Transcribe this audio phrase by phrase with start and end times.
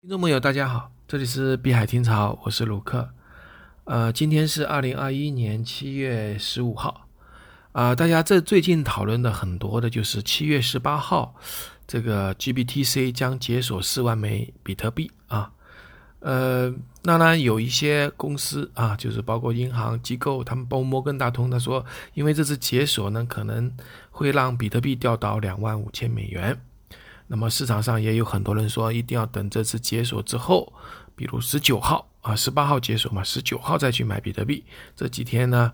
[0.00, 3.10] 听众朋友，大家好，这里是碧海听潮，我是卢克。
[3.84, 7.06] 呃，今天是二零二一年七月十五号。
[7.72, 11.34] 啊，大家这最近讨论的很多的就是七月十八号，
[11.86, 15.52] 这个 GBTC 将解锁四万枚比特币啊。
[16.20, 23.70] 呃，当然有一些公司啊，就是包括银行机构，他们包括摩根大通，他说，因为这次解锁呢，可能
[24.10, 26.58] 会让比特币掉到两万五千美元。
[27.32, 30.72] 那么市场上也有很多人说，一定要等这次解锁之后，
[31.14, 34.64] 比如十九号啊，十八号解锁嘛，十九号再去买比特币。
[34.96, 35.72] 这几天呢，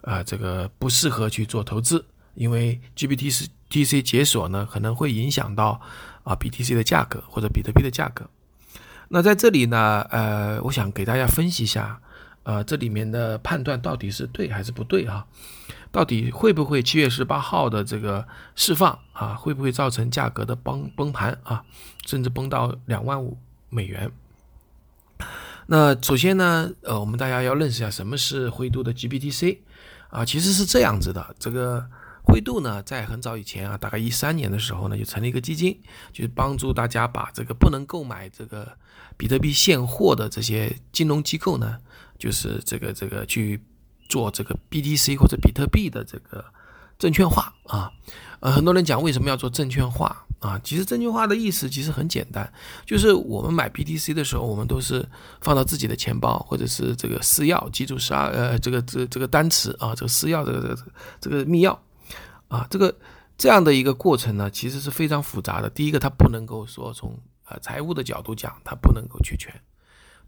[0.00, 5.80] 啊，这个不适合去做投资，因为 GBTC 解锁呢，可能会影响到
[6.24, 8.28] 啊 BTC 的价格或者比特币的价格。
[9.08, 12.00] 那在这里呢，呃，我想给大家分析一下，
[12.42, 15.24] 呃，这里面的判断到底是对还是不对啊？
[15.96, 21.64] 到底会不会七月十八号的这个释放啊，会不会造成价格的崩崩盘啊，
[22.04, 23.38] 甚至崩到两万五
[23.70, 24.12] 美元？
[25.68, 29.56] 那首先呢，呃，我们大家要认识一下什么是灰度的 GBTC
[30.10, 31.88] 啊，其实是这样子的，这个。
[32.28, 35.78] 灰度呢，在很早以前啊，大概一三年的时候呢，就成立一个基金，
[36.12, 38.76] 就是帮助大家把这个不能购买这个
[39.16, 41.78] 比特币现货的这些金融机构呢，
[42.18, 43.62] 就是这个这个去
[44.08, 46.44] 做这个 BTC 或者比特币的这个
[46.98, 47.90] 证券化啊。
[48.40, 50.60] 呃，很多人讲为什么要做证券化啊？
[50.62, 52.52] 其实证券化的意思其实很简单，
[52.84, 55.08] 就是我们买 BTC 的时候，我们都是
[55.40, 61.76] 放到自己的钱包或者是这个私钥，记住十二呃这个这这个单词啊，这个私钥这个这个这个密钥。
[62.48, 62.94] 啊，这个
[63.36, 65.68] 这样的一个过程呢，其实是非常复杂的。
[65.68, 67.18] 第一个，它不能够说从
[67.48, 69.52] 呃财务的角度讲，它不能够确权，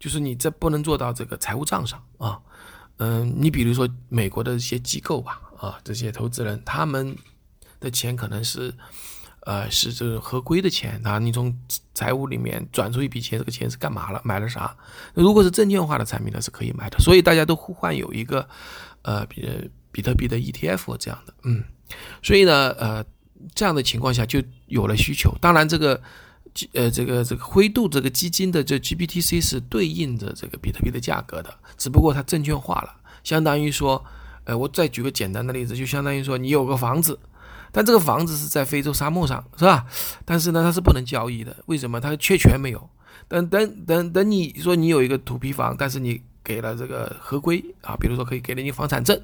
[0.01, 2.41] 就是你这不能做到这个财务账上啊。
[2.99, 7.17] 嗯，你比如说美国的一些机构吧，啊，这些投资人他们
[7.81, 8.73] 的钱可能是
[9.41, 11.57] 呃是这个合规的钱啊，你从
[11.95, 14.21] 财务里面转出一笔钱，这个钱是干嘛了？
[14.25, 14.77] 买了啥？
[15.15, 16.99] 如果是证券化的产品呢，是可以买的。
[16.99, 18.49] 所以大家都互换有一个
[19.03, 21.65] 呃比比特币的 ETF 这样的，嗯。
[22.23, 23.03] 所以呢，呃，
[23.55, 25.35] 这样的情况下就有了需求。
[25.41, 25.99] 当然，这个，
[26.73, 32.95] 呃，这个这个灰度这个基金的这 GBTC 是对应着这个比特币的价格的，只不过它证券化了，
[33.25, 34.05] 相当于说，
[34.45, 37.19] 呃，我再举个简单的例子，就相当于说你有个房子，
[37.73, 39.87] 但这个房子是在非洲沙漠上，是吧？
[40.25, 42.01] 但是呢，它是不能交易的，为什么？
[42.01, 42.91] 它确权没有。
[43.29, 46.23] 等等等等，你说你有一个土坯房，但是你。
[46.45, 49.21] 给了这个合规啊，比如说可以给了你房产证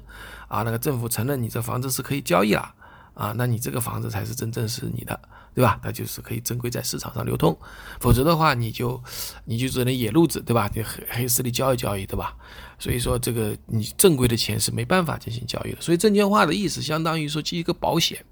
[0.47, 2.71] 啊，那个政府承认你这房子是可以交易了
[3.15, 5.19] 啊，那你这个房子才是真正是你的，
[5.55, 5.79] 对吧？
[5.81, 7.57] 它就是可以正规在市场上流通，
[7.99, 9.01] 否则的话你就
[9.45, 10.69] 你就只能野路子，对吧？
[10.75, 12.35] 你黑黑市里交易交易，对吧？
[12.77, 15.81] 所以说这个你正规的钱是没办法进行交易的。
[15.81, 18.23] 所以证券化的意思相当于说基一个保险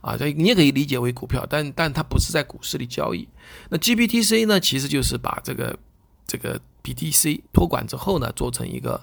[0.00, 3.28] 啊，这你也可以理解为股票，但但它不是在股市里交易。
[3.68, 5.78] 那 GBTC 呢，其实就是把这个
[6.26, 6.60] 这个。
[6.82, 8.98] BTC 托管之后呢，做成一个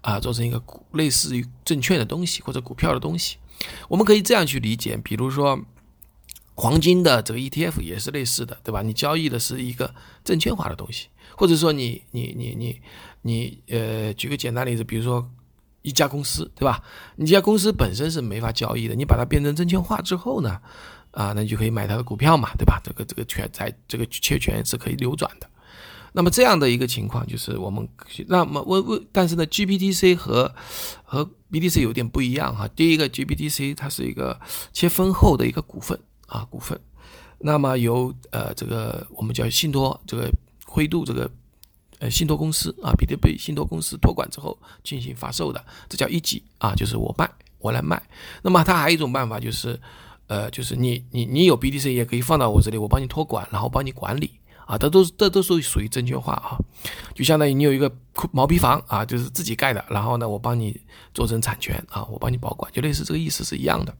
[0.00, 0.62] 啊，做成一个
[0.92, 3.36] 类似于证券的东西或者股票的东西，
[3.88, 5.60] 我们可以这样去理解，比如说
[6.54, 8.82] 黄金的这个 ETF 也是类似的，对吧？
[8.82, 9.94] 你交易的是一个
[10.24, 12.80] 证券化的东西，或者说你你你你
[13.22, 15.30] 你呃，举个简单例子，比如说
[15.82, 16.82] 一家公司，对吧？
[17.16, 20.60] 你家公司本身是没法交易的，你把它变成证券化之后呢，
[21.10, 22.80] 啊，那你就可以买它的股票嘛，对吧？
[22.82, 25.48] 这个这个权在这个确权是可以流转的。
[26.16, 27.86] 那么这样的一个情况就是我们
[28.26, 30.50] 那么我我，但是呢，GPTC 和
[31.04, 32.66] 和 BTC 有点不一样哈。
[32.68, 34.40] 第一个 GPTC 它是一个
[34.72, 36.80] 切分后的一个股份啊股份，
[37.40, 40.32] 那么由呃这个我们叫信托这个
[40.64, 41.30] 灰度这个
[41.98, 48.02] 呃信托公司啊比特币信托公司托管之后进行发售的，这叫一级啊，就是我卖我来卖。
[48.40, 49.78] 那么它还有一种办法就是
[50.28, 54.30] 呃就是你你你有 BTC 也可以放到我这里，我帮你托管，然后帮你管理。
[54.66, 56.58] 啊，这都是这都属于属于证券化啊，
[57.14, 57.90] 就相当于你有一个
[58.32, 60.78] 毛坯房啊，就是自己盖的，然后呢，我帮你
[61.14, 63.96] 做成产权啊，我帮你保管，就类似这个意思是一样的。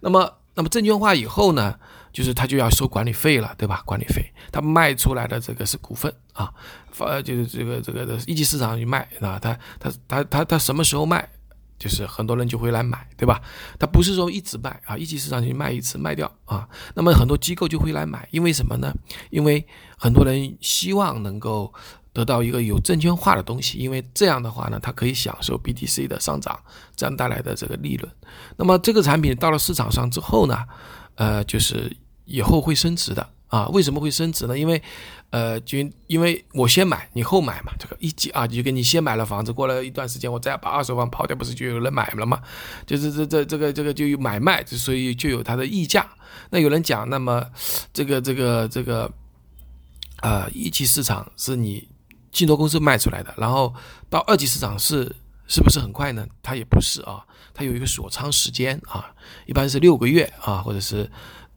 [0.00, 1.78] 那么，那么证券化以后呢，
[2.12, 3.82] 就是他就要收管理费了，对吧？
[3.86, 6.52] 管理费，他卖出来的这个是股份啊，
[6.90, 11.28] 发就是这个这个的一级市场去卖啊，他他他他他什么时候卖？
[11.80, 13.40] 就是很多人就会来买，对吧？
[13.78, 16.68] 他不是说一直卖啊，一级市场去卖一次卖掉啊。
[16.94, 18.94] 那么很多机构就会来买，因为什么呢？
[19.30, 19.66] 因为
[19.96, 21.72] 很多人希望能够
[22.12, 26.60] 得到一个有证券化的东西，因为这样的话呢，他可以享受 BTC 的上涨
[26.94, 28.12] 这样带来的这个利润。
[28.58, 30.58] 那么这个产品到了市场上之后呢，
[31.14, 33.26] 呃，就是以后会升值的。
[33.50, 34.56] 啊，为什么会升值呢？
[34.56, 34.80] 因为，
[35.30, 35.76] 呃，就
[36.06, 42.40] 因为我先买，你后买嘛，这个一级啊，就跟你先买了房子，过了一段时间，我再把二手房抛掉，不是就有人买了吗？
[42.86, 46.08] 就是这这这个这个就有买卖，所以就有它的溢价。
[46.50, 47.44] 那有人讲，那么
[47.92, 49.10] 这个这个这个
[50.22, 51.88] 呃一级市场是你
[52.30, 53.74] 信托公司卖出来的，然后
[54.08, 55.12] 到二级市场是
[55.48, 56.24] 是不是很快呢？
[56.40, 59.12] 它也不是啊，它有一个锁仓时间啊，
[59.46, 61.10] 一般是六个月啊，或者是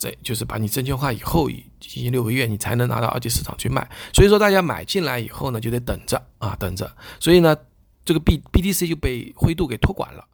[0.04, 3.90] 对就是把你证券化以后进行六个月，你才能拿到二级市场去卖。
[4.12, 6.92] 所以说大家买进来以后呢，就得等着啊，等着。
[7.22, 7.56] 所以呢，
[8.04, 10.28] 这个 B BTC 就被灰度给托管了。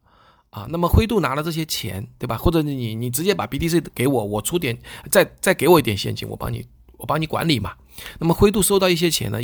[0.49, 2.35] 啊，那么灰度拿了这些钱，对吧？
[2.35, 4.75] 或者你你直接把 BTC 给我，我出点，
[5.11, 6.65] 再再给我一点现金，我帮你
[6.99, 7.73] 我帮你管理嘛。
[8.19, 9.39] 那么灰度收到一些钱呢，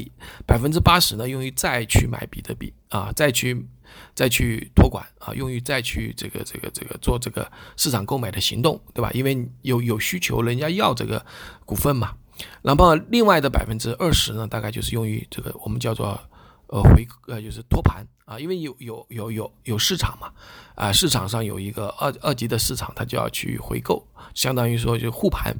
[0.45, 3.65] 百分之八十呢用于再去买比特币啊，再去
[4.13, 9.09] 再去托管啊，用于再去这个这个这个做这个市场购买的行动，对吧？
[9.13, 11.25] 因为有有需求，人家要这个
[11.65, 12.13] 股份嘛。
[12.61, 16.19] 然后另外的百分之二十呢，大概就是用于这个我们叫做。
[16.67, 20.31] 呃，回呃就是托盘啊，因为有有有有有市场嘛，
[20.73, 24.03] 啊市场上有一个二二级的市场，它就要去回购，
[24.33, 25.55] 相当于说就护盘。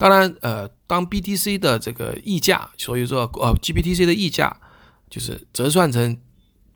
[0.00, 4.56] 当然，呃，当 BTC 的这个溢价，所以说呃 GBTC 的溢价
[5.10, 6.16] 就是折算成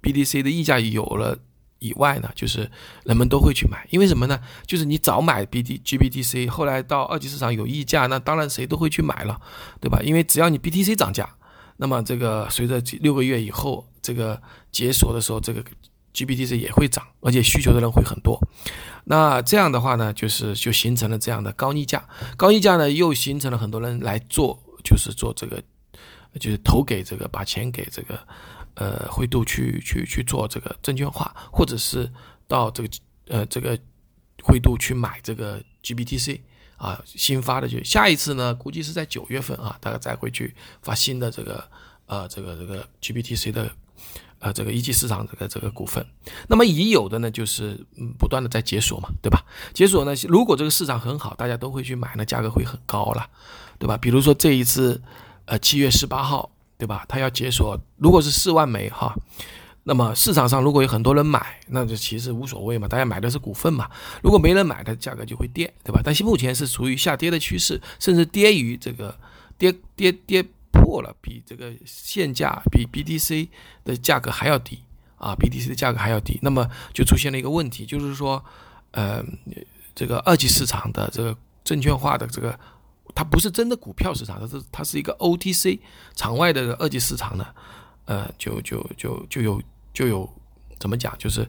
[0.03, 1.38] BTC 的溢价有了
[1.79, 2.71] 以外呢，就是
[3.05, 4.38] 人们都会去买，因为什么呢？
[4.67, 9.41] 就是你早买 BT GBTC，后来到二级市场有溢价，那当然谁都会去买了，
[9.81, 10.00] 对吧？
[10.05, 11.29] 因为只要你 BTC 涨价。
[11.76, 14.41] 那么这个随着六个月以后，这个
[14.71, 15.65] 解锁的时候，这个
[16.14, 18.40] GBTC 也会涨，而且需求的人会很多。
[19.05, 25.62] 那这样的话呢，就是就形成了这样的高溢价，高溢价呢又形成了很多人来做，就是做这个，
[26.40, 28.19] 就是投给这个，把钱给这个，
[28.75, 32.11] 呃，灰度去去去做这个证券化，或者是
[32.46, 32.88] 到这个
[33.28, 33.78] 呃这个
[34.43, 36.40] 灰度去买这个 GBTC。
[36.76, 41.64] 啊，新发的就下一次呢，估计是在九月份啊，大概再会去发新的这个
[42.06, 43.70] 呃这个这个 GBTC 的
[44.38, 46.05] 呃这个一级市场这个这个股份。
[46.49, 49.44] 那么已有的呢，就是嗯不断的在解锁嘛，对吧？
[49.73, 53.26] 解锁呢，如果这个市场很好，大家都会去买，那价格会很高了，
[53.79, 53.96] 对吧？
[53.96, 55.00] 比如说这一次
[55.46, 57.05] 呃七月十八号，对吧？
[57.08, 59.14] 它要解锁，如果是四万枚哈。
[59.87, 63.87] 那么市场上如果有很多人买，那就其实无所谓嘛，大家买的是股份嘛。
[64.23, 66.00] 如果没人买，它价格就会跌，对吧？
[66.02, 69.14] 但是目前是处于下跌的趋势，甚至跌于这个
[69.58, 70.43] 跌跌跌
[70.75, 73.49] 破了，比这个现价比 BTC
[73.85, 74.81] 的价格还要低
[75.17, 76.38] 啊，BTC 的价格还要低。
[76.43, 78.44] 那么就出现了一个问题，就是说，
[78.91, 79.25] 呃，
[79.94, 82.59] 这个二级市场的这个证券化的这个，
[83.15, 85.79] 它不是真的股票市场，它是它是一个 OTC
[86.15, 87.47] 场外的二级市场呢，
[88.06, 89.62] 呃，就就就就有。
[89.94, 90.29] 就有
[90.81, 91.49] 怎么讲，就是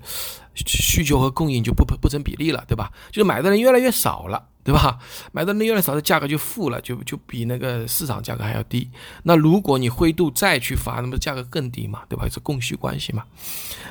[0.53, 2.93] 需求和供应就不不不成比例了，对吧？
[3.11, 4.97] 就是买的人越来越少了，对吧？
[5.31, 8.89] 买的人越来越少，的价格就负了，就就比那个市场价格还要低。
[9.21, 12.27] 那如果你灰度再去发，那么价格更低嘛，对吧？
[12.27, 13.23] 是供需关系嘛。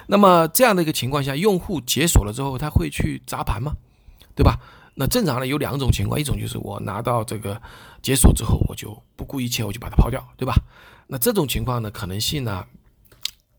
[0.08, 3.74] 那么这样的一个情况下，用户解锁了之后，他会去砸盘吗？
[4.34, 4.58] 对吧？
[4.96, 7.62] 那正常的有两种情况，一种就是我拿到这个
[8.02, 10.54] 解锁之后，我就不顾一切，我就把它抛掉，对吧？
[11.06, 12.64] 那这种情况呢，可能性呢？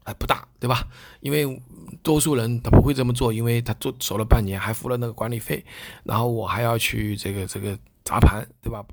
[0.05, 0.87] 哎，不大，对吧？
[1.19, 1.61] 因为
[2.03, 5.65] 多数人他不会这么做，因为他做守了半年，还付了那个管理费，
[6.03, 8.85] 然后我还要去这个这个砸盘，对吧？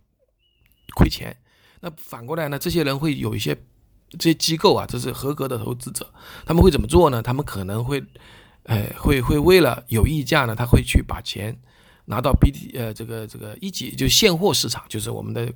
[0.97, 1.37] 亏钱。
[1.81, 2.59] 那反过来呢？
[2.59, 3.55] 这些人会有一些
[4.19, 6.11] 这些机构啊，这是合格的投资者，
[6.47, 7.21] 他们会怎么做呢？
[7.21, 8.03] 他们可能会，
[8.63, 11.55] 呃，会会为了有溢价呢，他会去把钱
[12.07, 15.53] 拿到 B T 呃这个这个一级就现货市场，就是我们的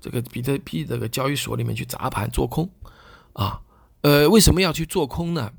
[0.00, 2.68] 这个比特币这个交易所里面去砸盘做空，
[3.34, 3.60] 啊。
[4.06, 5.50] 呃，为什么要去做空呢？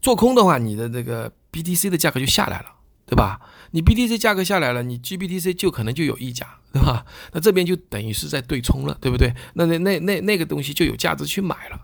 [0.00, 2.66] 做空的话，你的这个 BTC 的价格就下来了，
[3.04, 3.40] 对吧？
[3.72, 7.04] 你 BTC 价格下来了，你 GBTC 就可能就有溢价，对吧？
[7.32, 9.34] 那这边就等于是在对冲了，对不对？
[9.54, 11.80] 那那那那那个东西就有价值去买了。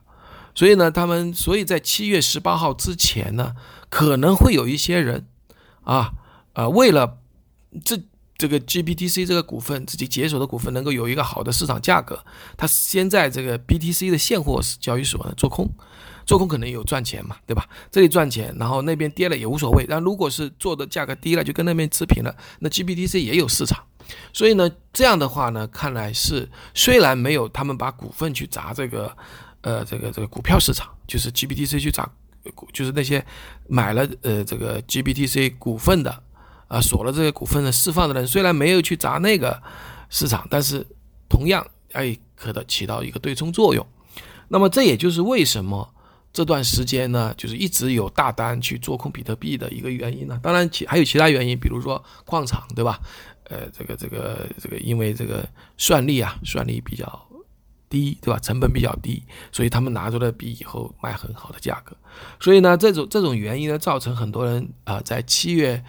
[0.55, 3.57] 所以呢，他们所以在七月十八号之前呢，
[3.89, 5.27] 可能会有一些人
[5.83, 6.13] 啊
[6.53, 7.19] 啊，为了
[7.85, 8.01] 这。
[8.41, 12.19] 这个 GBTC 这个股份自己解锁的股份能够有一个好的市场价格，
[12.57, 15.69] 他先在这个 BTC 的现货交易所呢做空，
[16.25, 17.69] 做空可能有赚钱嘛，对吧？
[17.91, 19.85] 这里赚钱，然后那边跌了也无所谓。
[19.87, 23.85] 但如果是做的价格低了，就跟那边持平了，那 GBTC 也有市场。
[24.33, 29.15] 所以呢，这样的话呢，看来是虽然没有他们把股份去砸这个，
[29.61, 32.11] 呃，这个这个股票市场，就是 GBTC 去砸，
[32.73, 33.23] 就是那些
[33.69, 36.23] 买了呃这个 GBTC 股份的。
[36.71, 39.61] 啊，锁了这个股份的释放的人，虽然没有去砸那个
[40.09, 40.87] 市场，但是
[41.29, 43.85] 同样哎，可的起到一个对冲作用。
[44.47, 45.93] 那么这也就是为什么
[46.33, 50.39] 这段时间呢，就是一直有大单去做空比特币的一个原因呢。
[50.41, 53.01] 当然其还有其他原因，比如说矿场，对吧？
[53.49, 55.45] 呃，这个这个这个，因为这个
[55.77, 57.27] 算力啊，算力比较
[57.89, 58.39] 低，对吧？
[58.39, 61.97] 成本比较低，所以他们拿出了币以后卖很好的价格。
[62.39, 65.83] 所以呢，这种这种原因呢，造成很多人啊，在七月。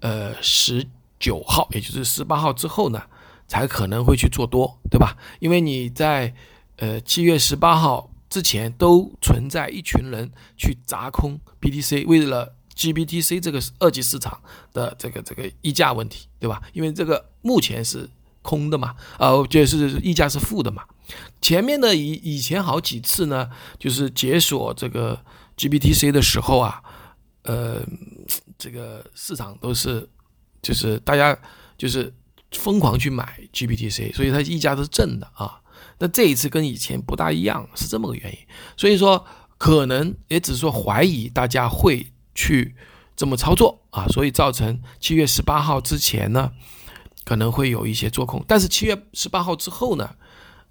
[0.00, 0.86] 呃，十
[1.18, 3.02] 九号，也就是十八号之后呢，
[3.48, 5.16] 才可能会去做多，对吧？
[5.40, 6.34] 因为你在
[6.76, 14.38] 呃七月十八号之前都存在一群人去砸空 BTC，为了 GBTC 这个二级市场
[14.72, 16.60] 的这个这个溢价问题，对吧？
[16.74, 18.08] 因为这个目前是
[18.42, 20.82] 空的嘛，呃，就是溢价是负的嘛。
[21.40, 23.48] 前面的以以前好几次呢，
[23.78, 25.18] 就是解锁这个
[25.56, 26.82] GBTC 的时候啊，
[27.46, 27.82] 呃，
[28.58, 30.08] 这个市场都是
[30.60, 31.36] 就是大家
[31.78, 32.12] 就是
[32.52, 35.60] 疯狂去买 GPTC，所以它溢价都是正的啊。
[35.98, 38.38] 那这一次跟以前不大一样，是这么个原因。
[38.76, 39.24] 所以说，
[39.56, 42.12] 可能也只是说怀疑大家会。
[42.38, 42.76] 去
[43.16, 46.52] 这么操作啊，所以造成七月十八号之前呢，
[47.24, 50.16] 可能会有一些做空，但是七月十八号之后呢，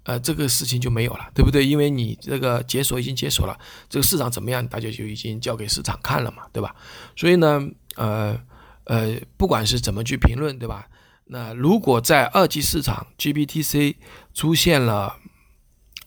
[0.06, 1.66] 呃，这个事情就没有了，对不对？
[1.66, 3.58] 因为你这个解锁已经解锁了，
[3.88, 6.74] 这个市场怎么样，大家就已经交给市场看了嘛，对吧？
[7.14, 7.60] 所以呢，
[7.96, 8.40] 呃
[8.84, 10.88] 呃，不管是怎么去评论，对吧？
[11.26, 13.96] 那如果在二级市场 GBTC
[14.32, 15.16] 出现了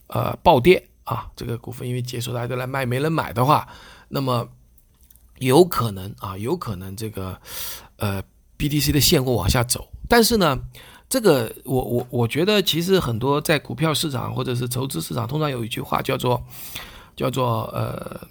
[0.08, 3.68] 呃暴跌啊，这个股份因为解锁大家都来卖，没人买的话，
[4.10, 4.50] 那么。
[5.42, 7.40] 有可能啊，有可能这个，
[7.96, 8.22] 呃
[8.58, 9.90] ，BTC 的现货往下走。
[10.10, 10.60] 但是呢，
[11.10, 16.42] 这个我我我觉得其实很多在股票市场或者是筹资市场，通常有一句话叫做
[17.16, 18.28] 叫做呃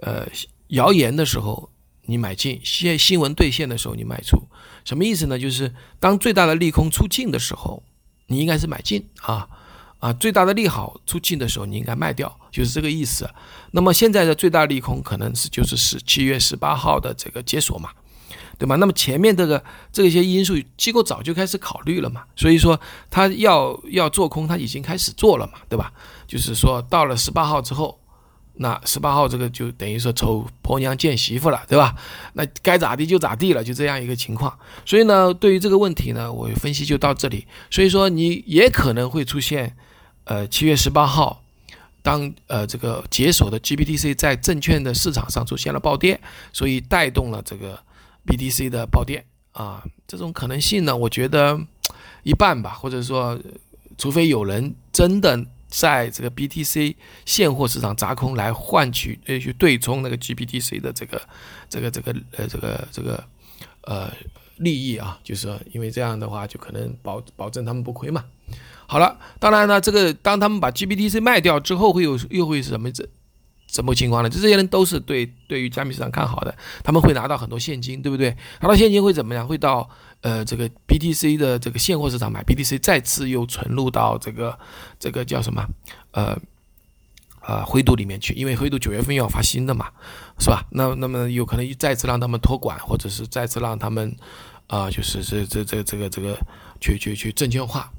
[0.00, 0.26] 呃
[0.68, 1.70] 谣言的时候
[2.02, 4.36] 你买进，新新闻兑现的时候你卖出。
[4.84, 5.38] 什么意思呢？
[5.38, 7.82] 就是当最大的利空出尽的时候，
[8.26, 9.48] 你应该是买进啊。
[9.98, 13.28] 啊，最大的利好出尽的时候，你应该卖掉，就是这个意思。
[13.70, 17.90] 那么现在的最大利空可能是就是是七月十八号的这个解锁嘛，
[18.58, 18.76] 对吧？
[18.76, 25.92] 那么前面这个这些因素，机构早就开始考虑了嘛，所以说他要要做空，他已经开始做了嘛，对吧？
[26.26, 27.98] 就是说到了十八号之后。
[28.58, 31.94] 那十八号这个就等于说丑婆娘见媳妇了，对吧？
[32.32, 34.58] 那该咋地就咋地了，就这样一个情况。
[34.86, 37.46] 所以呢，对于这个问题呢，我分析就到这里。
[37.70, 39.76] 所以说，你也可能会出现，
[40.24, 41.42] 呃，七月十八号，
[42.00, 46.18] 当呃这个解锁的 GBTC 在证券的市场上出现了暴跌，
[46.50, 47.78] 所以带动了这个
[48.26, 49.84] BTC 的暴跌啊。
[50.06, 51.58] 这种可能性呢，我觉得
[52.22, 53.38] 一半吧，或者说，
[53.96, 55.46] 除非有人真的。
[55.68, 56.94] 在这个 BTC
[57.26, 61.20] 现货市场砸空来换取呃去对冲那个 GBTC 的这个
[61.68, 63.24] 这个这个呃这个这个
[63.82, 64.10] 呃
[64.58, 68.24] 利益啊，就是说因为这样的话就可能保保证他们不亏嘛。
[68.86, 73.06] 好了，当然呢，这个当他们把 GBTC 卖掉之后，会有又会是什么这？
[73.76, 74.30] 什么情况呢？
[74.30, 78.34] 就这些人都是对对于加密市场看好的，他们会拿到很多现金，对不对？
[78.62, 79.46] 拿到现金会怎么样？
[79.46, 79.86] 会到
[80.22, 84.58] 呃这个 BTC 的这个现货市场买 BTC，再次又存入到这个
[84.98, 85.62] 这个叫什么
[86.12, 86.38] 呃
[87.46, 89.90] 呃灰度里面去，因为灰度九月份要发新的嘛，
[90.38, 90.64] 是吧？
[90.70, 94.16] 那那么有可能再次让他们托管，或者是再次让他们
[94.68, 96.38] 啊就是这这这这个这个
[96.80, 97.92] 去去去证券化，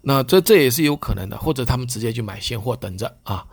[0.00, 3.44] 那这这也是有可能的，或者他们直接去买现货等着啊。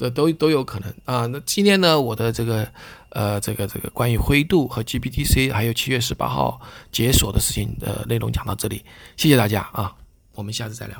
[0.00, 1.26] 这都都有可能啊！
[1.26, 2.66] 那今天呢，我的这个
[3.10, 6.58] 呃，这个这个关于灰度和 GPTC，还有七月十八号
[6.90, 8.82] 解锁的事情的内容讲到这里，
[9.18, 9.94] 谢谢大家啊，
[10.32, 10.96] 我们下次再聊。